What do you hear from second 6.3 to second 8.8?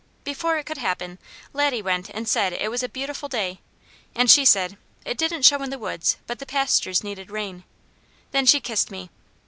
the pastures needed rain." Then she